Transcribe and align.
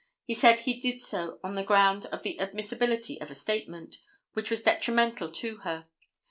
He 0.25 0.33
said 0.33 0.57
he 0.57 0.79
did 0.81 0.99
so 0.99 1.39
on 1.43 1.53
the 1.53 1.61
ground 1.63 2.07
of 2.07 2.23
the 2.23 2.39
admissibility 2.41 3.21
of 3.21 3.29
a 3.29 3.35
statement, 3.35 3.97
which 4.33 4.49
was 4.49 4.63
detrimental 4.63 5.29
to 5.33 5.57
her. 5.57 5.89